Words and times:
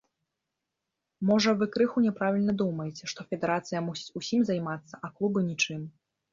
Можа 1.31 1.53
вы 1.59 1.65
крыху 1.75 1.97
няправільна 2.07 2.57
думаеце, 2.63 3.03
што 3.15 3.29
федэрацыя 3.29 3.85
мусіць 3.91 4.15
усім 4.23 4.41
займацца, 4.51 4.93
а 5.07 5.15
клубы 5.17 5.49
нічым. 5.55 5.81